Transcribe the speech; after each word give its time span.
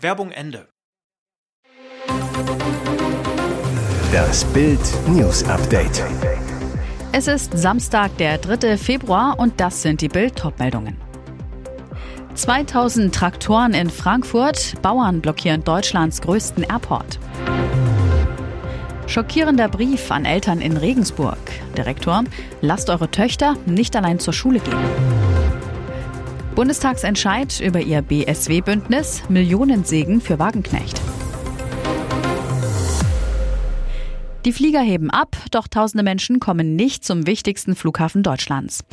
Werbung 0.00 0.30
Ende. 0.32 0.68
Das 4.12 4.44
Bild 4.46 4.80
News 5.08 5.44
Update. 5.44 6.02
Es 7.12 7.28
ist 7.28 7.56
Samstag, 7.56 8.16
der 8.18 8.38
3. 8.38 8.76
Februar 8.76 9.38
und 9.38 9.60
das 9.60 9.82
sind 9.82 10.00
die 10.00 10.08
Bild 10.08 10.36
Topmeldungen. 10.36 10.96
2000 12.34 13.14
Traktoren 13.14 13.72
in 13.72 13.88
Frankfurt, 13.88 14.80
Bauern 14.82 15.20
blockieren 15.20 15.64
Deutschlands 15.64 16.20
größten 16.20 16.64
Airport. 16.64 17.18
Schockierender 19.06 19.68
Brief 19.68 20.10
an 20.10 20.24
Eltern 20.24 20.60
in 20.60 20.76
Regensburg. 20.76 21.38
Direktor, 21.76 22.24
lasst 22.60 22.90
eure 22.90 23.10
Töchter 23.10 23.56
nicht 23.64 23.94
allein 23.96 24.18
zur 24.18 24.34
Schule 24.34 24.58
gehen. 24.58 25.35
Bundestagsentscheid 26.56 27.60
über 27.60 27.80
ihr 27.80 28.00
BSW-Bündnis, 28.00 29.28
Millionensegen 29.28 30.22
für 30.22 30.38
Wagenknecht. 30.38 30.98
Die 34.46 34.52
Flieger 34.52 34.80
heben 34.80 35.10
ab, 35.10 35.36
doch 35.50 35.68
tausende 35.68 36.02
Menschen 36.02 36.40
kommen 36.40 36.74
nicht 36.74 37.04
zum 37.04 37.26
wichtigsten 37.26 37.76
Flughafen 37.76 38.22
Deutschlands. 38.22 38.84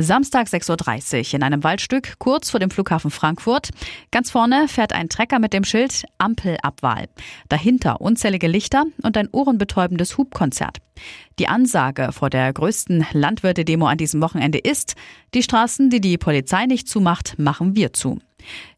Samstag 0.00 0.46
6.30 0.46 1.30
Uhr 1.30 1.34
in 1.34 1.42
einem 1.42 1.64
Waldstück 1.64 2.20
kurz 2.20 2.50
vor 2.50 2.60
dem 2.60 2.70
Flughafen 2.70 3.10
Frankfurt. 3.10 3.70
Ganz 4.12 4.30
vorne 4.30 4.68
fährt 4.68 4.92
ein 4.92 5.08
Trecker 5.08 5.40
mit 5.40 5.52
dem 5.52 5.64
Schild 5.64 6.04
Ampelabwahl. 6.18 7.08
Dahinter 7.48 8.00
unzählige 8.00 8.46
Lichter 8.46 8.84
und 9.02 9.16
ein 9.16 9.28
ohrenbetäubendes 9.32 10.16
Hubkonzert. 10.16 10.78
Die 11.40 11.48
Ansage 11.48 12.10
vor 12.12 12.30
der 12.30 12.52
größten 12.52 13.06
Landwirte-Demo 13.10 13.86
an 13.86 13.98
diesem 13.98 14.22
Wochenende 14.22 14.58
ist, 14.58 14.94
die 15.34 15.42
Straßen, 15.42 15.90
die 15.90 16.00
die 16.00 16.16
Polizei 16.16 16.66
nicht 16.66 16.88
zumacht, 16.88 17.36
machen 17.36 17.74
wir 17.74 17.92
zu. 17.92 18.20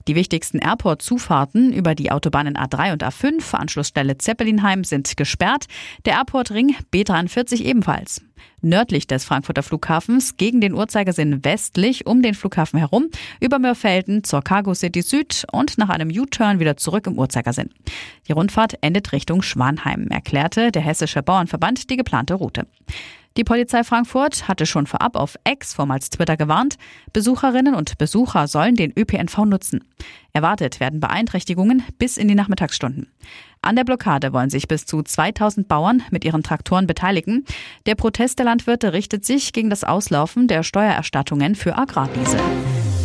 Die 0.08 0.14
wichtigsten 0.14 0.58
Airport-Zufahrten 0.58 1.72
über 1.72 1.94
die 1.94 2.10
Autobahnen 2.10 2.56
A3 2.56 2.92
und 2.92 3.04
A5, 3.04 3.54
Anschlussstelle 3.54 4.18
Zeppelinheim, 4.18 4.84
sind 4.84 5.16
gesperrt. 5.16 5.66
Der 6.04 6.14
Airport-Ring 6.14 6.74
B43 6.92 7.62
ebenfalls. 7.62 8.22
Nördlich 8.62 9.06
des 9.06 9.24
Frankfurter 9.24 9.62
Flughafens 9.62 10.36
gegen 10.36 10.60
den 10.60 10.74
Uhrzeigersinn 10.74 11.44
westlich 11.44 12.06
um 12.06 12.22
den 12.22 12.34
Flughafen 12.34 12.78
herum 12.78 13.08
über 13.40 13.58
Mörfelden 13.58 14.24
zur 14.24 14.42
Cargo 14.42 14.74
City 14.74 15.02
Süd 15.02 15.46
und 15.50 15.78
nach 15.78 15.88
einem 15.88 16.10
U-Turn 16.10 16.60
wieder 16.60 16.76
zurück 16.76 17.06
im 17.06 17.18
Uhrzeigersinn. 17.18 17.70
Die 18.28 18.32
Rundfahrt 18.32 18.74
endet 18.82 19.12
Richtung 19.12 19.42
Schwanheim, 19.42 20.08
erklärte 20.08 20.72
der 20.72 20.82
Hessische 20.82 21.22
Bauernverband 21.22 21.88
die 21.90 21.96
geplante 21.96 22.34
Route. 22.34 22.66
Die 23.36 23.44
Polizei 23.44 23.84
Frankfurt 23.84 24.48
hatte 24.48 24.66
schon 24.66 24.86
vorab 24.86 25.14
auf 25.14 25.36
X, 25.48 25.72
vormals 25.72 26.10
Twitter, 26.10 26.36
gewarnt, 26.36 26.76
Besucherinnen 27.12 27.74
und 27.76 27.96
Besucher 27.96 28.48
sollen 28.48 28.74
den 28.74 28.92
ÖPNV 28.96 29.44
nutzen. 29.44 29.84
Erwartet 30.32 30.80
werden 30.80 30.98
Beeinträchtigungen 30.98 31.84
bis 31.98 32.16
in 32.16 32.26
die 32.26 32.34
Nachmittagsstunden. 32.34 33.08
An 33.62 33.76
der 33.76 33.84
Blockade 33.84 34.32
wollen 34.32 34.50
sich 34.50 34.66
bis 34.66 34.84
zu 34.84 35.02
2000 35.02 35.68
Bauern 35.68 36.02
mit 36.10 36.24
ihren 36.24 36.42
Traktoren 36.42 36.86
beteiligen. 36.86 37.44
Der 37.86 37.94
Protest 37.94 38.38
der 38.38 38.46
Landwirte 38.46 38.92
richtet 38.92 39.24
sich 39.24 39.52
gegen 39.52 39.70
das 39.70 39.84
Auslaufen 39.84 40.48
der 40.48 40.62
Steuererstattungen 40.62 41.54
für 41.54 41.76
Agrardiesel. 41.78 42.40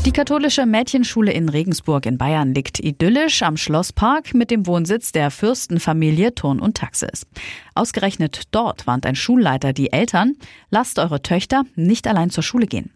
Die 0.05 0.11
katholische 0.11 0.67
Mädchenschule 0.67 1.31
in 1.31 1.49
Regensburg 1.49 2.05
in 2.05 2.19
Bayern 2.19 2.53
liegt 2.53 2.79
idyllisch 2.79 3.41
am 3.41 3.57
Schlosspark 3.57 4.35
mit 4.35 4.51
dem 4.51 4.67
Wohnsitz 4.67 5.11
der 5.11 5.31
Fürstenfamilie 5.31 6.35
Turn 6.35 6.59
und 6.59 6.77
Taxis. 6.77 7.25
Ausgerechnet 7.73 8.44
dort 8.51 8.85
warnt 8.85 9.07
ein 9.07 9.15
Schulleiter 9.15 9.73
die 9.73 9.91
Eltern, 9.91 10.35
lasst 10.69 10.99
eure 10.99 11.23
Töchter 11.23 11.63
nicht 11.75 12.07
allein 12.07 12.29
zur 12.29 12.44
Schule 12.44 12.67
gehen. 12.67 12.91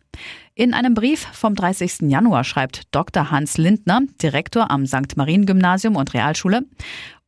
In 0.53 0.75
einem 0.75 0.94
Brief 0.94 1.28
vom 1.31 1.56
30. 1.56 2.02
Januar 2.02 2.44
schreibt 2.44 2.84
Dr. 2.92 3.31
Hans 3.31 3.58
Lindner, 3.58 4.02
Direktor 4.22 4.69
am 4.69 4.86
St. 4.86 5.18
Marien 5.18 5.48
Gymnasium 5.48 5.96
und 5.96 6.14
Realschule, 6.14 6.62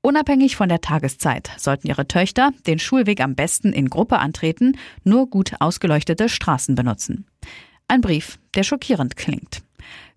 Unabhängig 0.03 0.55
von 0.55 0.69
der 0.69 0.81
Tageszeit 0.81 1.51
sollten 1.57 1.87
Ihre 1.87 2.07
Töchter 2.07 2.51
den 2.65 2.79
Schulweg 2.79 3.21
am 3.21 3.35
besten 3.35 3.71
in 3.71 3.87
Gruppe 3.87 4.17
antreten, 4.17 4.77
nur 5.03 5.27
gut 5.27 5.53
ausgeleuchtete 5.59 6.27
Straßen 6.27 6.73
benutzen. 6.73 7.25
Ein 7.87 8.01
Brief, 8.01 8.39
der 8.55 8.63
schockierend 8.63 9.17
klingt. 9.17 9.61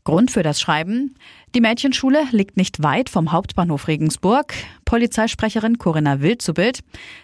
Grund 0.05 0.31
für 0.31 0.43
das 0.43 0.61
Schreiben? 0.61 1.15
Die 1.55 1.63
Mädchenschule 1.63 2.25
liegt 2.31 2.59
nicht 2.59 2.83
weit 2.83 3.09
vom 3.09 3.33
Hauptbahnhof 3.33 3.89
Regensburg. 3.89 4.53
Polizeisprecherin 4.85 5.79
Corinna 5.79 6.21
Wild 6.21 6.43
zu 6.43 6.53
Bild. 6.53 6.81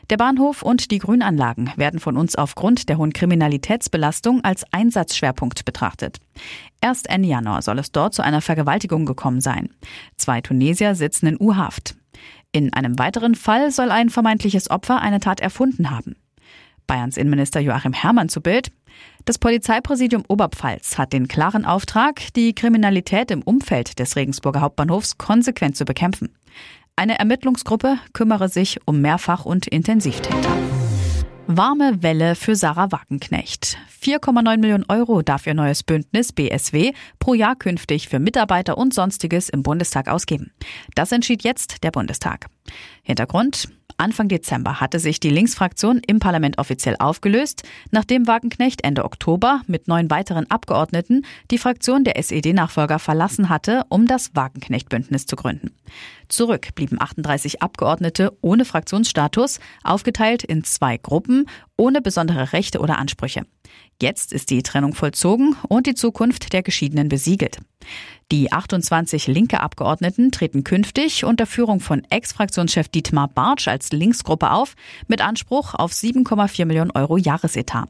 Der 0.09 0.17
Bahnhof 0.17 0.63
und 0.63 0.91
die 0.91 0.99
Grünanlagen 0.99 1.71
werden 1.77 2.01
von 2.01 2.17
uns 2.17 2.37
aufgrund 2.37 2.89
der 2.89 2.97
hohen 2.97 3.13
Kriminalitätsbelastung 3.13 4.43
als 4.45 4.65
Einsatzschwerpunkt 4.73 5.67
betrachtet. 5.67 6.21
Erst 6.81 7.11
Ende 7.11 7.29
Januar 7.29 7.61
soll 7.61 7.79
es 7.79 7.93
dort 7.93 8.15
zu 8.15 8.23
einer 8.23 8.41
Vergewaltigung 8.41 9.05
gekommen 9.05 9.43
sein. 9.43 9.69
Zwei 10.17 10.41
Tunesier 10.41 10.95
sitzen 10.95 11.27
in 11.27 11.37
U-Haft. 11.39 11.97
In 12.51 12.73
einem 12.73 12.99
weiteren 12.99 13.35
Fall 13.35 13.71
soll 13.71 13.91
ein 13.91 14.09
vermeintliches 14.09 14.71
Opfer 14.71 15.03
eine 15.03 15.21
Tat 15.21 15.41
erfunden 15.41 15.91
haben. 15.91 16.17
Bayerns 16.91 17.17
Innenminister 17.17 17.61
Joachim 17.61 17.93
Herrmann 17.93 18.29
zu 18.29 18.41
Bild. 18.41 18.73
Das 19.25 19.39
Polizeipräsidium 19.39 20.25
Oberpfalz 20.27 20.99
hat 20.99 21.13
den 21.13 21.29
klaren 21.29 21.65
Auftrag, 21.65 22.21
die 22.35 22.53
Kriminalität 22.53 23.31
im 23.31 23.43
Umfeld 23.43 24.01
des 24.01 24.17
Regensburger 24.17 24.61
Hauptbahnhofs 24.61 25.17
konsequent 25.17 25.77
zu 25.77 25.85
bekämpfen. 25.85 26.35
Eine 26.97 27.21
Ermittlungsgruppe 27.21 27.99
kümmere 28.13 28.49
sich 28.49 28.81
um 28.87 29.01
Mehrfach- 29.01 29.45
und 29.45 29.69
Intensivtäter. 29.69 30.51
Warme 31.47 32.03
Welle 32.03 32.35
für 32.35 32.57
Sarah 32.57 32.91
Wagenknecht. 32.91 33.79
4,9 34.03 34.59
Millionen 34.59 34.87
Euro 34.89 35.23
darf 35.23 35.47
ihr 35.47 35.55
neues 35.55 35.85
Bündnis 35.85 36.33
BSW 36.33 36.93
pro 37.21 37.35
Jahr 37.35 37.55
künftig 37.55 38.09
für 38.09 38.19
Mitarbeiter 38.19 38.77
und 38.77 38.95
Sonstiges 38.95 39.49
im 39.49 39.63
Bundestag 39.63 40.09
ausgeben. 40.09 40.51
Das 40.97 41.13
entschied 41.13 41.45
jetzt 41.45 41.85
der 41.85 41.93
Bundestag. 41.93 42.47
Hintergrund 43.05 43.69
Anfang 44.01 44.29
Dezember 44.29 44.81
hatte 44.81 44.99
sich 44.99 45.21
die 45.21 45.29
Linksfraktion 45.29 46.01
im 46.07 46.21
Parlament 46.21 46.57
offiziell 46.57 46.97
aufgelöst, 46.99 47.65
nachdem 47.91 48.27
Wagenknecht 48.27 48.83
Ende 48.83 49.05
Oktober 49.05 49.61
mit 49.67 49.89
neun 49.89 50.09
weiteren 50.09 50.51
Abgeordneten 50.51 51.27
die 51.51 51.59
Fraktion 51.59 52.03
der 52.03 52.17
SED-Nachfolger 52.17 52.99
verlassen 52.99 53.51
hatte, 53.51 53.85
um 53.91 54.07
das 54.07 54.35
Wagenknecht-Bündnis 54.35 55.27
zu 55.27 55.37
gründen. 55.37 55.73
Zurück 56.29 56.75
blieben 56.75 56.99
38 56.99 57.61
Abgeordnete 57.61 58.33
ohne 58.41 58.65
Fraktionsstatus, 58.65 59.61
aufgeteilt 59.85 60.45
in 60.45 60.65
zwei 60.65 60.97
Gruppen, 60.97 61.47
ohne 61.77 62.01
besondere 62.01 62.55
Rechte 62.55 62.79
oder 62.79 62.99
Ansprüche. 62.99 63.45
Jetzt 64.01 64.33
ist 64.33 64.51
die 64.51 64.63
Trennung 64.63 64.95
vollzogen 64.95 65.57
und 65.69 65.87
die 65.87 65.95
Zukunft 65.95 66.53
der 66.53 66.63
Geschiedenen 66.63 67.09
besiegelt. 67.09 67.59
Die 68.33 68.53
28 68.53 69.27
linke 69.27 69.61
Abgeordneten 69.61 70.31
treten 70.31 70.63
künftig 70.63 71.25
unter 71.25 71.47
Führung 71.47 71.81
von 71.81 72.03
Ex-Fraktionschef 72.11 72.89
Dietmar 72.89 73.27
Bartsch 73.27 73.67
als 73.67 73.91
Linksgruppe 73.91 74.53
auf, 74.53 74.77
mit 75.09 75.21
Anspruch 75.21 75.75
auf 75.75 75.91
7,4 75.91 76.65
Millionen 76.65 76.93
Euro 76.93 77.17
Jahresetat. 77.17 77.89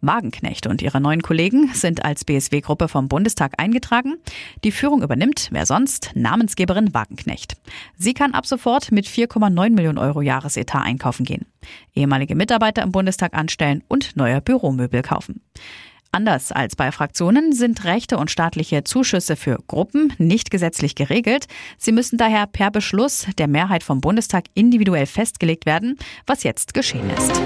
Wagenknecht 0.00 0.66
und 0.66 0.82
ihre 0.82 1.00
neuen 1.00 1.22
Kollegen 1.22 1.72
sind 1.74 2.04
als 2.04 2.24
BSW-Gruppe 2.24 2.88
vom 2.88 3.08
Bundestag 3.08 3.54
eingetragen. 3.58 4.16
Die 4.64 4.72
Führung 4.72 5.02
übernimmt, 5.02 5.48
wer 5.50 5.66
sonst, 5.66 6.10
Namensgeberin 6.14 6.94
Wagenknecht. 6.94 7.54
Sie 7.96 8.14
kann 8.14 8.34
ab 8.34 8.46
sofort 8.46 8.92
mit 8.92 9.06
4,9 9.06 9.70
Millionen 9.70 9.98
Euro 9.98 10.20
Jahresetat 10.22 10.82
einkaufen 10.82 11.24
gehen, 11.24 11.46
ehemalige 11.94 12.34
Mitarbeiter 12.34 12.82
im 12.82 12.92
Bundestag 12.92 13.34
anstellen 13.34 13.82
und 13.88 14.16
neue 14.16 14.40
Büromöbel 14.40 15.02
kaufen. 15.02 15.41
Anders 16.14 16.52
als 16.52 16.76
bei 16.76 16.92
Fraktionen 16.92 17.54
sind 17.54 17.84
Rechte 17.84 18.18
und 18.18 18.30
staatliche 18.30 18.84
Zuschüsse 18.84 19.34
für 19.34 19.58
Gruppen 19.66 20.12
nicht 20.18 20.50
gesetzlich 20.50 20.94
geregelt. 20.94 21.46
Sie 21.78 21.90
müssen 21.90 22.18
daher 22.18 22.46
per 22.46 22.70
Beschluss 22.70 23.26
der 23.38 23.48
Mehrheit 23.48 23.82
vom 23.82 24.02
Bundestag 24.02 24.44
individuell 24.52 25.06
festgelegt 25.06 25.64
werden, 25.64 25.98
was 26.26 26.42
jetzt 26.42 26.74
geschehen 26.74 27.08
ist. 27.08 27.40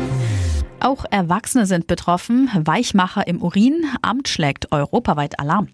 Auch 0.81 1.05
Erwachsene 1.09 1.67
sind 1.67 1.87
betroffen. 1.87 2.51
Weichmacher 2.55 3.27
im 3.29 3.41
Urin. 3.41 3.85
Amt 4.03 4.29
schlägt 4.29 4.73
europaweit 4.73 5.39
Alarm. 5.39 5.69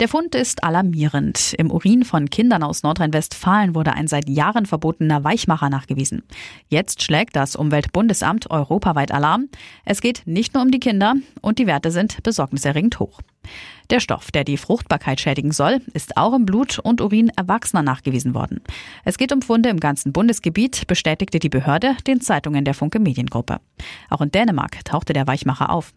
Der 0.00 0.08
Fund 0.08 0.34
ist 0.34 0.64
alarmierend. 0.64 1.54
Im 1.58 1.70
Urin 1.70 2.04
von 2.04 2.28
Kindern 2.28 2.64
aus 2.64 2.82
Nordrhein-Westfalen 2.82 3.76
wurde 3.76 3.92
ein 3.92 4.08
seit 4.08 4.28
Jahren 4.28 4.66
verbotener 4.66 5.22
Weichmacher 5.22 5.70
nachgewiesen. 5.70 6.24
Jetzt 6.68 7.02
schlägt 7.02 7.36
das 7.36 7.54
Umweltbundesamt 7.54 8.50
europaweit 8.50 9.12
Alarm. 9.12 9.48
Es 9.84 10.00
geht 10.00 10.22
nicht 10.24 10.54
nur 10.54 10.64
um 10.64 10.72
die 10.72 10.80
Kinder 10.80 11.14
und 11.40 11.60
die 11.60 11.68
Werte 11.68 11.92
sind 11.92 12.20
besorgniserregend 12.24 12.98
hoch. 12.98 13.20
Der 13.90 14.00
Stoff, 14.00 14.32
der 14.32 14.42
die 14.42 14.56
Fruchtbarkeit 14.56 15.20
schädigen 15.20 15.52
soll, 15.52 15.80
ist 15.94 16.16
auch 16.16 16.34
im 16.34 16.46
Blut 16.46 16.80
und 16.80 17.00
Urin 17.00 17.30
Erwachsener 17.36 17.82
nachgewiesen 17.82 18.34
worden. 18.34 18.60
Es 19.04 19.18
geht 19.18 19.32
um 19.32 19.40
Funde 19.42 19.68
im 19.68 19.78
ganzen 19.78 20.12
Bundesgebiet, 20.12 20.86
bestätigte 20.88 21.38
die 21.38 21.48
Behörde 21.48 21.96
den 22.08 22.20
Zeitungen 22.20 22.64
der 22.64 22.74
Funke 22.74 22.98
Mediengruppe. 22.98 23.60
Auch 24.10 24.20
in 24.20 24.32
Dänemark 24.32 24.84
tauchte 24.84 25.12
der 25.12 25.28
Weichmacher 25.28 25.70
auf. 25.70 25.92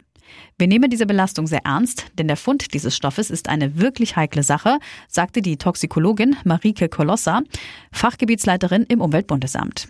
Wir 0.58 0.66
nehmen 0.66 0.90
diese 0.90 1.06
Belastung 1.06 1.46
sehr 1.46 1.64
ernst, 1.64 2.06
denn 2.18 2.28
der 2.28 2.36
Fund 2.36 2.72
dieses 2.74 2.96
Stoffes 2.96 3.30
ist 3.30 3.48
eine 3.48 3.78
wirklich 3.78 4.16
heikle 4.16 4.42
Sache, 4.42 4.78
sagte 5.08 5.42
die 5.42 5.56
Toxikologin 5.56 6.36
Marike 6.44 6.88
Kolossa, 6.88 7.42
Fachgebietsleiterin 7.92 8.84
im 8.84 9.00
Umweltbundesamt. 9.00 9.88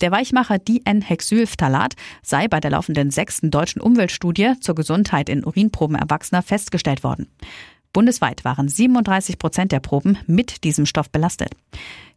Der 0.00 0.12
Weichmacher 0.12 0.58
Di-N-Hexylphthalat 0.58 1.94
sei 2.22 2.46
bei 2.46 2.60
der 2.60 2.70
laufenden 2.70 3.10
sechsten 3.10 3.50
deutschen 3.50 3.82
Umweltstudie 3.82 4.52
zur 4.60 4.76
Gesundheit 4.76 5.28
in 5.28 5.44
Urinproben 5.44 5.96
Erwachsener 5.96 6.42
festgestellt 6.42 7.02
worden. 7.02 7.26
Bundesweit 7.92 8.44
waren 8.44 8.68
37 8.68 9.38
Prozent 9.38 9.72
der 9.72 9.80
Proben 9.80 10.18
mit 10.26 10.64
diesem 10.64 10.86
Stoff 10.86 11.10
belastet. 11.10 11.50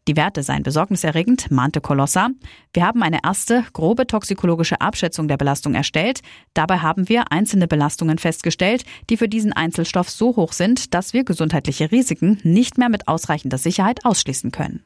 Die 0.07 0.15
Werte 0.15 0.41
seien 0.41 0.63
besorgniserregend, 0.63 1.51
mahnte 1.51 1.79
Colossa. 1.79 2.29
Wir 2.73 2.85
haben 2.85 3.03
eine 3.03 3.19
erste 3.23 3.63
grobe 3.71 4.07
toxikologische 4.07 4.81
Abschätzung 4.81 5.27
der 5.27 5.37
Belastung 5.37 5.75
erstellt. 5.75 6.21
Dabei 6.55 6.79
haben 6.79 7.07
wir 7.07 7.31
einzelne 7.31 7.67
Belastungen 7.67 8.17
festgestellt, 8.17 8.83
die 9.09 9.17
für 9.17 9.29
diesen 9.29 9.53
Einzelstoff 9.53 10.09
so 10.09 10.35
hoch 10.35 10.53
sind, 10.53 10.95
dass 10.95 11.13
wir 11.13 11.23
gesundheitliche 11.23 11.91
Risiken 11.91 12.39
nicht 12.43 12.79
mehr 12.79 12.89
mit 12.89 13.07
ausreichender 13.07 13.59
Sicherheit 13.59 14.03
ausschließen 14.03 14.51
können. 14.51 14.83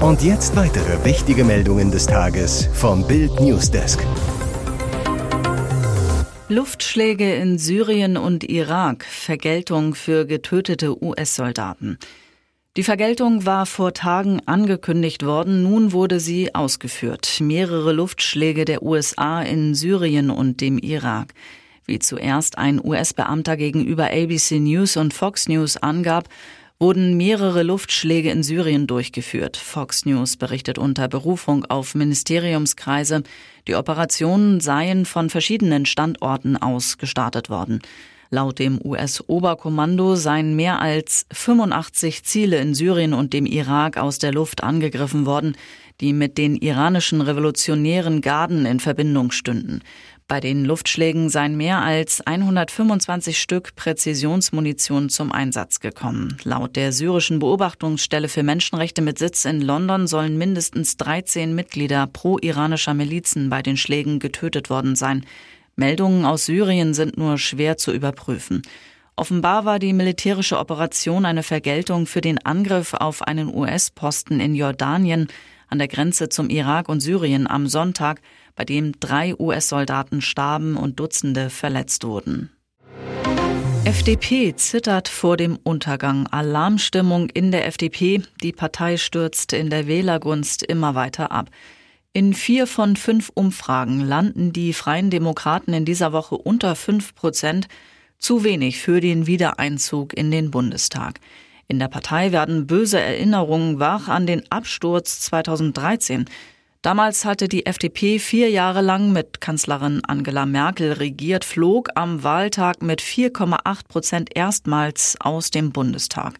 Und 0.00 0.22
jetzt 0.22 0.54
weitere 0.54 1.04
wichtige 1.04 1.42
Meldungen 1.42 1.90
des 1.90 2.06
Tages 2.06 2.68
vom 2.72 3.04
Bild 3.04 3.40
Newsdesk. 3.40 3.98
Luftschläge 6.50 7.34
in 7.34 7.58
Syrien 7.58 8.16
und 8.16 8.42
Irak, 8.42 9.04
Vergeltung 9.04 9.94
für 9.94 10.24
getötete 10.24 11.02
US-Soldaten. 11.04 11.98
Die 12.78 12.82
Vergeltung 12.82 13.44
war 13.44 13.66
vor 13.66 13.92
Tagen 13.92 14.40
angekündigt 14.46 15.26
worden, 15.26 15.62
nun 15.62 15.92
wurde 15.92 16.20
sie 16.20 16.54
ausgeführt. 16.54 17.40
Mehrere 17.40 17.92
Luftschläge 17.92 18.64
der 18.64 18.82
USA 18.82 19.42
in 19.42 19.74
Syrien 19.74 20.30
und 20.30 20.62
dem 20.62 20.78
Irak. 20.78 21.34
Wie 21.84 21.98
zuerst 21.98 22.56
ein 22.56 22.82
US-Beamter 22.82 23.58
gegenüber 23.58 24.06
ABC 24.06 24.58
News 24.58 24.96
und 24.96 25.12
Fox 25.12 25.48
News 25.48 25.76
angab, 25.76 26.30
wurden 26.80 27.16
mehrere 27.16 27.64
Luftschläge 27.64 28.30
in 28.30 28.42
Syrien 28.44 28.86
durchgeführt. 28.86 29.56
Fox 29.56 30.06
News 30.06 30.36
berichtet 30.36 30.78
unter 30.78 31.08
Berufung 31.08 31.64
auf 31.64 31.94
Ministeriumskreise, 31.94 33.24
die 33.66 33.74
Operationen 33.74 34.60
seien 34.60 35.04
von 35.04 35.28
verschiedenen 35.28 35.86
Standorten 35.86 36.56
aus 36.56 36.96
gestartet 36.96 37.50
worden. 37.50 37.80
Laut 38.30 38.58
dem 38.58 38.78
US-Oberkommando 38.84 40.14
seien 40.14 40.54
mehr 40.54 40.80
als 40.80 41.26
85 41.32 42.24
Ziele 42.24 42.58
in 42.58 42.74
Syrien 42.74 43.14
und 43.14 43.32
dem 43.32 43.46
Irak 43.46 43.96
aus 43.96 44.18
der 44.18 44.32
Luft 44.32 44.62
angegriffen 44.62 45.26
worden, 45.26 45.56
die 46.00 46.12
mit 46.12 46.38
den 46.38 46.54
iranischen 46.54 47.22
revolutionären 47.22 48.20
Garden 48.20 48.66
in 48.66 48.80
Verbindung 48.80 49.30
stünden. 49.30 49.80
Bei 50.28 50.40
den 50.40 50.66
Luftschlägen 50.66 51.30
seien 51.30 51.56
mehr 51.56 51.80
als 51.80 52.20
125 52.20 53.40
Stück 53.40 53.74
Präzisionsmunition 53.76 55.08
zum 55.08 55.32
Einsatz 55.32 55.80
gekommen. 55.80 56.36
Laut 56.44 56.76
der 56.76 56.92
syrischen 56.92 57.38
Beobachtungsstelle 57.38 58.28
für 58.28 58.42
Menschenrechte 58.42 59.00
mit 59.00 59.18
Sitz 59.18 59.46
in 59.46 59.62
London 59.62 60.06
sollen 60.06 60.36
mindestens 60.36 60.98
13 60.98 61.54
Mitglieder 61.54 62.06
pro-iranischer 62.06 62.92
Milizen 62.92 63.48
bei 63.48 63.62
den 63.62 63.78
Schlägen 63.78 64.18
getötet 64.18 64.68
worden 64.68 64.96
sein. 64.96 65.24
Meldungen 65.76 66.26
aus 66.26 66.44
Syrien 66.44 66.92
sind 66.92 67.16
nur 67.16 67.38
schwer 67.38 67.78
zu 67.78 67.90
überprüfen. 67.94 68.60
Offenbar 69.16 69.64
war 69.64 69.78
die 69.78 69.94
militärische 69.94 70.58
Operation 70.58 71.24
eine 71.24 71.42
Vergeltung 71.42 72.04
für 72.04 72.20
den 72.20 72.36
Angriff 72.44 72.92
auf 72.92 73.22
einen 73.22 73.52
US-Posten 73.52 74.40
in 74.40 74.54
Jordanien 74.54 75.28
an 75.68 75.78
der 75.78 75.88
Grenze 75.88 76.28
zum 76.28 76.50
Irak 76.50 76.88
und 76.88 77.00
Syrien 77.00 77.46
am 77.46 77.66
Sonntag, 77.66 78.20
bei 78.58 78.64
dem 78.64 78.98
drei 78.98 79.36
US-Soldaten 79.38 80.20
starben 80.20 80.76
und 80.76 80.98
Dutzende 80.98 81.48
verletzt 81.48 82.02
wurden. 82.02 82.50
FDP 83.84 84.54
zittert 84.56 85.08
vor 85.08 85.36
dem 85.36 85.56
Untergang. 85.62 86.26
Alarmstimmung 86.26 87.30
in 87.30 87.52
der 87.52 87.66
FDP. 87.68 88.20
Die 88.42 88.52
Partei 88.52 88.96
stürzt 88.96 89.52
in 89.52 89.70
der 89.70 89.86
Wählergunst 89.86 90.64
immer 90.64 90.96
weiter 90.96 91.30
ab. 91.30 91.50
In 92.12 92.34
vier 92.34 92.66
von 92.66 92.96
fünf 92.96 93.30
Umfragen 93.32 94.00
landen 94.00 94.52
die 94.52 94.72
Freien 94.72 95.10
Demokraten 95.10 95.72
in 95.72 95.84
dieser 95.84 96.12
Woche 96.12 96.36
unter 96.36 96.74
fünf 96.74 97.14
Prozent, 97.14 97.68
zu 98.18 98.42
wenig 98.42 98.80
für 98.80 99.00
den 99.00 99.28
Wiedereinzug 99.28 100.14
in 100.14 100.32
den 100.32 100.50
Bundestag. 100.50 101.20
In 101.68 101.78
der 101.78 101.86
Partei 101.86 102.32
werden 102.32 102.66
böse 102.66 102.98
Erinnerungen 102.98 103.78
wach 103.78 104.08
an 104.08 104.26
den 104.26 104.50
Absturz 104.50 105.20
2013. 105.20 106.24
Damals 106.82 107.24
hatte 107.24 107.48
die 107.48 107.66
FDP 107.66 108.20
vier 108.20 108.50
Jahre 108.50 108.82
lang 108.82 109.10
mit 109.12 109.40
Kanzlerin 109.40 110.00
Angela 110.06 110.46
Merkel 110.46 110.92
regiert, 110.92 111.44
flog 111.44 111.88
am 111.96 112.22
Wahltag 112.22 112.82
mit 112.82 113.02
4,8 113.02 113.88
Prozent 113.88 114.30
erstmals 114.36 115.16
aus 115.18 115.50
dem 115.50 115.72
Bundestag. 115.72 116.38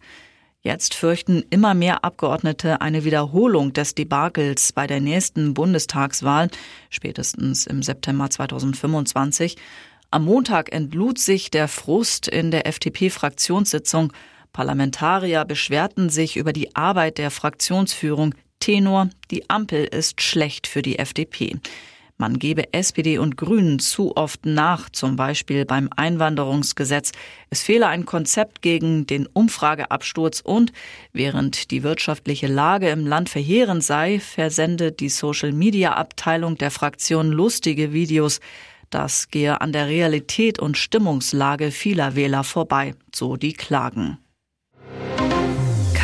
Jetzt 0.61 0.95
fürchten 0.95 1.45
immer 1.51 1.75
mehr 1.75 2.05
Abgeordnete 2.05 2.81
eine 2.81 3.05
Wiederholung 3.05 3.73
des 3.73 3.97
Debakels 3.97 4.73
bei 4.73 4.87
der 4.87 5.01
nächsten 5.01 5.55
Bundestagswahl, 5.55 6.51
spätestens 6.89 7.67
im 7.67 7.83
September 7.83 8.31
2025. 8.31 9.57
Am 10.13 10.25
Montag 10.25 10.73
entlud 10.73 11.19
sich 11.19 11.51
der 11.51 11.67
Frust 11.67 12.29
in 12.29 12.53
der 12.53 12.65
FDP-Fraktionssitzung. 12.67 14.13
Parlamentarier 14.53 15.45
beschwerten 15.45 16.11
sich 16.11 16.37
über 16.37 16.53
die 16.53 16.77
Arbeit 16.77 17.19
der 17.19 17.33
Fraktionsführung. 17.33 18.35
Tenor, 18.61 19.11
die 19.31 19.49
Ampel 19.49 19.85
ist 19.85 20.21
schlecht 20.21 20.67
für 20.67 20.83
die 20.83 20.99
FDP. 20.99 21.57
Man 22.21 22.41
gebe 22.41 22.75
SPD 22.75 23.19
und 23.19 23.37
Grünen 23.37 23.79
zu 23.79 24.17
oft 24.17 24.45
nach, 24.45 24.91
zum 24.91 25.15
Beispiel 25.15 25.65
beim 25.65 25.89
Einwanderungsgesetz. 25.95 27.13
Es 27.49 27.63
fehle 27.63 27.87
ein 27.87 28.07
Konzept 28.07 28.61
gegen 28.61 29.07
den 29.07 29.27
Umfrageabsturz 29.27 30.41
und 30.41 30.73
während 31.13 31.71
die 31.71 31.85
wirtschaftliche 31.85 32.49
Lage 32.49 32.89
im 32.91 33.07
Land 33.07 33.29
verheerend 33.29 33.85
sei, 33.85 34.19
versendet 34.19 34.99
die 34.99 35.11
Social-Media-Abteilung 35.11 36.59
der 36.59 36.73
Fraktion 36.73 37.31
lustige 37.31 37.93
Videos. 37.93 38.41
Das 38.91 39.31
gehe 39.31 39.61
an 39.61 39.73
der 39.73 39.87
Realität 39.87 40.59
und 40.59 40.77
Stimmungslage 40.77 41.71
vieler 41.71 42.17
Wähler 42.17 42.43
vorbei, 42.43 42.97
so 43.15 43.37
die 43.37 43.53
Klagen. 43.53 44.19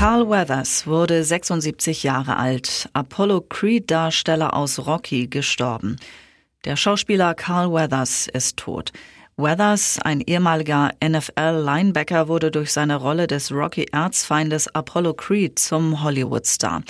Carl 0.05 0.29
Weathers 0.29 0.87
wurde 0.87 1.25
76 1.25 2.03
Jahre 2.03 2.37
alt, 2.37 2.91
Apollo 2.93 3.41
Creed-Darsteller 3.49 4.53
aus 4.53 4.87
Rocky, 4.87 5.29
gestorben. 5.29 5.97
Der 6.67 6.77
Schauspieler 6.77 7.33
Carl 7.33 7.73
Weathers 7.73 8.29
ist 8.31 8.59
tot. 8.59 8.93
Weathers, 9.39 9.99
ein 10.05 10.21
ehemaliger 10.21 10.91
NFL-Linebacker, 11.03 12.29
wurde 12.29 12.51
durch 12.51 12.71
seine 12.71 12.97
Rolle 12.97 13.27
des 13.27 13.51
Rocky-Erzfeindes 13.51 14.69
Apollo 14.75 15.15
Creed 15.15 15.59
zum 15.59 16.03
Hollywood-Star. 16.03 16.83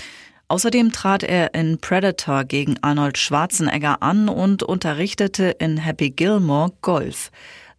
Außerdem 0.49 0.91
trat 0.91 1.23
er 1.23 1.55
in 1.55 1.79
Predator 1.79 2.43
gegen 2.43 2.83
Arnold 2.83 3.17
Schwarzenegger 3.17 4.03
an 4.03 4.29
und 4.29 4.65
unterrichtete 4.65 5.55
in 5.61 5.77
Happy 5.77 6.11
Gilmore 6.11 6.73
Golf. 6.83 7.31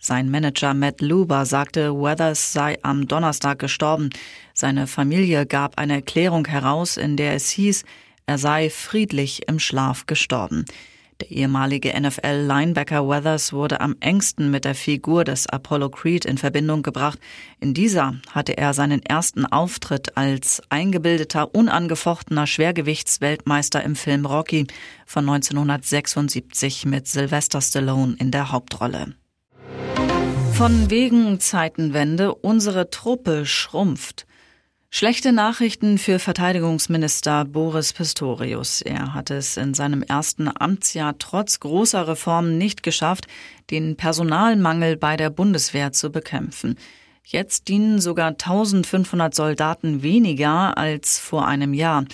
Sein 0.06 0.30
Manager 0.30 0.76
Matt 0.76 1.02
Luber 1.02 1.48
sagte, 1.48 1.92
Weathers 1.92 2.54
sei 2.54 2.78
am 2.84 3.08
Donnerstag 3.08 3.58
gestorben. 3.58 4.12
Seine 4.54 4.86
Familie 4.86 5.48
gab 5.48 5.80
eine 5.80 5.94
Erklärung 5.94 6.46
heraus, 6.46 6.98
in 6.98 7.18
der 7.18 7.34
es 7.34 7.50
hieß, 7.50 7.84
er 8.28 8.38
sei 8.38 8.70
friedlich 8.70 9.48
im 9.48 9.58
Schlaf 9.58 10.06
gestorben. 10.06 10.66
Der 11.22 11.32
ehemalige 11.32 12.00
NFL-Linebacker 12.00 13.10
Weathers 13.10 13.52
wurde 13.52 13.82
am 13.82 13.96
engsten 14.00 14.52
mit 14.52 14.66
der 14.66 14.76
Figur 14.76 15.24
des 15.24 15.48
Apollo 15.48 15.90
Creed 15.90 16.26
in 16.26 16.38
Verbindung 16.38 16.84
gebracht. 16.84 17.18
In 17.60 17.74
dieser 17.74 18.14
hatte 18.30 18.60
er 18.60 18.76
seinen 18.76 19.02
ersten 19.02 19.48
Auftritt 19.48 20.16
als 20.18 20.62
eingebildeter, 20.70 21.56
unangefochtener 21.56 22.46
Schwergewichtsweltmeister 22.46 23.84
im 23.84 23.96
Film 23.96 24.28
Rocky 24.28 24.68
von 25.08 25.28
1976 25.28 26.86
mit 26.86 27.08
Sylvester 27.08 27.60
Stallone 27.60 28.16
in 28.20 28.30
der 28.30 28.52
Hauptrolle. 28.52 29.16
Von 30.58 30.90
wegen 30.90 31.42
Zeitenwende, 31.42 32.34
unsere 32.34 32.90
Truppe 32.90 33.46
schrumpft. 33.46 34.26
Schlechte 34.90 35.34
Nachrichten 35.34 35.98
für 35.98 36.18
Verteidigungsminister 36.18 37.44
Boris 37.44 37.92
Pistorius. 37.92 38.82
Er 38.82 39.14
hat 39.14 39.32
es 39.32 39.58
in 39.58 39.74
seinem 39.74 40.02
ersten 40.02 40.50
Amtsjahr 40.58 41.16
trotz 41.20 41.60
großer 41.60 42.08
Reformen 42.08 42.58
nicht 42.58 42.84
geschafft, 42.84 43.28
den 43.70 43.98
Personalmangel 43.98 44.96
bei 44.96 45.18
der 45.18 45.30
Bundeswehr 45.30 45.92
zu 45.92 46.10
bekämpfen. 46.10 46.78
Jetzt 47.26 47.68
dienen 47.68 48.00
sogar 48.00 48.30
1500 48.30 49.36
Soldaten 49.36 50.04
weniger 50.04 50.78
als 50.78 51.20
vor 51.20 51.46
einem 51.46 51.74
Jahr. 51.74 52.06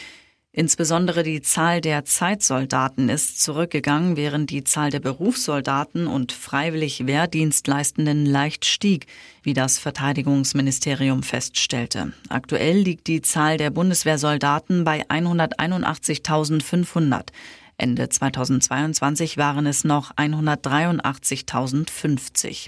Insbesondere 0.53 1.24
die 1.24 1.41
Zahl 1.41 1.79
der 1.79 2.03
Zeitsoldaten 2.03 3.08
ist 3.08 3.41
zurückgegangen, 3.41 4.17
während 4.17 4.50
die 4.50 4.65
Zahl 4.65 4.89
der 4.89 5.00
Berufssoldaten 5.00 6.08
und 6.08 6.34
freiwillig 6.34 7.08
Wehrdienstleistenden 7.08 8.25
leicht 8.25 8.65
stieg, 8.65 9.08
wie 9.43 9.53
das 9.53 9.79
Verteidigungsministerium 9.79 11.24
feststellte. 11.24 12.12
Aktuell 12.27 12.79
liegt 12.79 13.08
die 13.08 13.22
Zahl 13.22 13.55
der 13.55 13.70
Bundeswehrsoldaten 13.70 14.84
bei 14.84 15.08
181.500. 15.08 17.27
Ende 17.77 18.10
2022 18.10 19.38
waren 19.38 19.65
es 19.65 19.86
noch 19.86 20.13
183.050. 20.17 22.67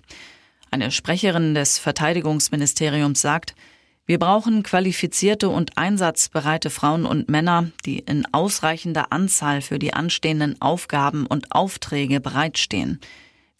Eine 0.72 0.90
Sprecherin 0.90 1.54
des 1.54 1.80
Verteidigungsministeriums 1.80 3.20
sagt, 3.20 3.56
wir 4.06 4.20
brauchen 4.20 4.64
qualifizierte 4.64 5.48
und 5.48 5.78
einsatzbereite 5.78 6.70
Frauen 6.70 7.06
und 7.06 7.30
Männer, 7.30 7.70
die 7.86 8.00
in 8.00 8.26
ausreichender 8.34 9.14
Anzahl 9.14 9.62
für 9.62 9.80
die 9.80 9.94
anstehenden 9.94 10.62
Aufgaben 10.62 11.26
und 11.26 11.54
Aufträge 11.54 12.20
bereitstehen. 12.20 13.00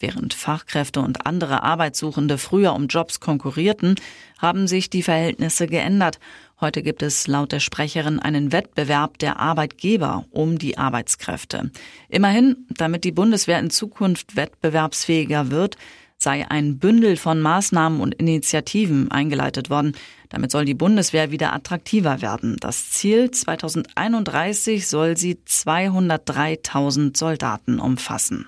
Während 0.00 0.34
Fachkräfte 0.34 1.00
und 1.00 1.24
andere 1.24 1.62
Arbeitssuchende 1.62 2.36
früher 2.36 2.74
um 2.74 2.88
Jobs 2.88 3.20
konkurrierten, 3.20 3.94
haben 4.38 4.66
sich 4.66 4.90
die 4.90 5.02
Verhältnisse 5.02 5.66
geändert. 5.66 6.18
Heute 6.60 6.82
gibt 6.82 7.02
es 7.02 7.26
laut 7.26 7.52
der 7.52 7.60
Sprecherin 7.60 8.18
einen 8.18 8.52
Wettbewerb 8.52 9.16
der 9.18 9.40
Arbeitgeber 9.40 10.26
um 10.30 10.58
die 10.58 10.76
Arbeitskräfte. 10.76 11.70
Immerhin, 12.10 12.66
damit 12.68 13.04
die 13.04 13.12
Bundeswehr 13.12 13.60
in 13.60 13.70
Zukunft 13.70 14.36
wettbewerbsfähiger 14.36 15.50
wird, 15.50 15.78
sei 16.24 16.50
ein 16.50 16.78
Bündel 16.78 17.16
von 17.16 17.40
Maßnahmen 17.40 18.00
und 18.00 18.16
Initiativen 18.16 19.12
eingeleitet 19.12 19.70
worden. 19.70 19.92
Damit 20.30 20.50
soll 20.50 20.64
die 20.64 20.74
Bundeswehr 20.74 21.30
wieder 21.30 21.52
attraktiver 21.52 22.20
werden. 22.20 22.56
Das 22.58 22.90
Ziel 22.90 23.30
2031 23.30 24.88
soll 24.88 25.16
sie 25.16 25.38
203.000 25.46 27.16
Soldaten 27.16 27.78
umfassen. 27.78 28.46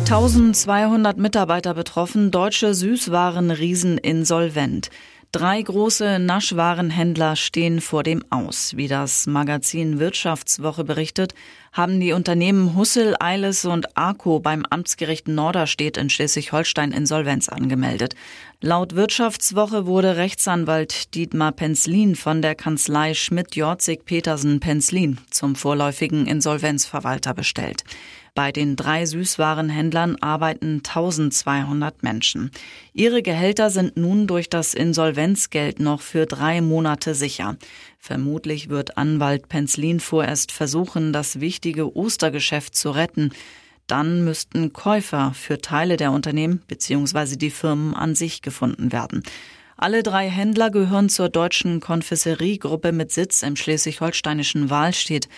1200 0.00 1.18
Mitarbeiter 1.18 1.74
betroffen, 1.74 2.30
deutsche 2.30 2.74
Süßwarenriesen 2.74 3.98
insolvent. 3.98 4.90
Drei 5.30 5.60
große 5.60 6.18
Naschwarenhändler 6.20 7.36
stehen 7.36 7.82
vor 7.82 8.02
dem 8.02 8.24
Aus. 8.30 8.74
Wie 8.78 8.88
das 8.88 9.26
Magazin 9.26 9.98
Wirtschaftswoche 9.98 10.84
berichtet, 10.84 11.34
haben 11.70 12.00
die 12.00 12.14
Unternehmen 12.14 12.74
Hussel, 12.74 13.14
Eiles 13.20 13.66
und 13.66 13.94
Arco 13.94 14.40
beim 14.40 14.64
Amtsgericht 14.64 15.28
Norderstedt 15.28 15.98
in 15.98 16.08
Schleswig-Holstein 16.08 16.92
Insolvenz 16.92 17.50
angemeldet. 17.50 18.14
Laut 18.62 18.94
Wirtschaftswoche 18.94 19.84
wurde 19.84 20.16
Rechtsanwalt 20.16 21.14
Dietmar 21.14 21.52
Penzlin 21.52 22.16
von 22.16 22.40
der 22.40 22.54
Kanzlei 22.54 23.12
Schmidt-Jorzig-Petersen-Penzlin 23.12 25.18
zum 25.30 25.56
vorläufigen 25.56 26.26
Insolvenzverwalter 26.26 27.34
bestellt. 27.34 27.84
Bei 28.38 28.52
den 28.52 28.76
drei 28.76 29.04
Süßwarenhändlern 29.04 30.14
arbeiten 30.20 30.76
1200 30.86 32.04
Menschen. 32.04 32.52
Ihre 32.92 33.20
Gehälter 33.20 33.68
sind 33.68 33.96
nun 33.96 34.28
durch 34.28 34.48
das 34.48 34.74
Insolvenzgeld 34.74 35.80
noch 35.80 36.00
für 36.00 36.24
drei 36.24 36.60
Monate 36.60 37.16
sicher. 37.16 37.56
Vermutlich 37.98 38.68
wird 38.68 38.96
Anwalt 38.96 39.48
Penzlin 39.48 39.98
vorerst 39.98 40.52
versuchen, 40.52 41.12
das 41.12 41.40
wichtige 41.40 41.96
Ostergeschäft 41.96 42.76
zu 42.76 42.92
retten. 42.92 43.32
Dann 43.88 44.22
müssten 44.22 44.72
Käufer 44.72 45.32
für 45.34 45.60
Teile 45.60 45.96
der 45.96 46.12
Unternehmen 46.12 46.62
bzw. 46.68 47.34
die 47.34 47.50
Firmen 47.50 47.92
an 47.92 48.14
sich 48.14 48.40
gefunden 48.40 48.92
werden. 48.92 49.24
Alle 49.80 50.02
drei 50.02 50.28
Händler 50.28 50.70
gehören 50.70 51.08
zur 51.08 51.28
deutschen 51.28 51.78
Konfisseriegruppe 51.78 52.90
mit 52.90 53.12
Sitz 53.12 53.44
im 53.44 53.54
schleswig-holsteinischen 53.54 54.70
Wahlstedt. 54.70 55.28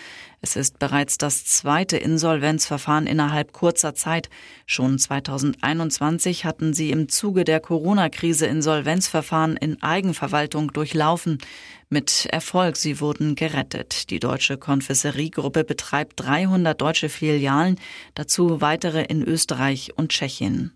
Es 0.41 0.55
ist 0.55 0.79
bereits 0.79 1.19
das 1.19 1.45
zweite 1.45 1.97
Insolvenzverfahren 1.97 3.05
innerhalb 3.05 3.53
kurzer 3.53 3.93
Zeit. 3.93 4.31
Schon 4.65 4.97
2021 4.97 6.43
hatten 6.43 6.73
sie 6.73 6.89
im 6.89 7.07
Zuge 7.07 7.43
der 7.43 7.59
Corona-Krise 7.59 8.47
Insolvenzverfahren 8.47 9.57
in 9.57 9.83
Eigenverwaltung 9.83 10.73
durchlaufen. 10.73 11.37
Mit 11.89 12.25
Erfolg, 12.31 12.77
sie 12.77 12.99
wurden 12.99 13.35
gerettet. 13.35 14.09
Die 14.09 14.19
deutsche 14.19 14.57
Konfisseriegruppe 14.57 15.63
betreibt 15.63 16.13
300 16.15 16.81
deutsche 16.81 17.09
Filialen, 17.09 17.79
dazu 18.15 18.59
weitere 18.59 19.03
in 19.03 19.21
Österreich 19.21 19.91
und 19.97 20.09
Tschechien. 20.09 20.71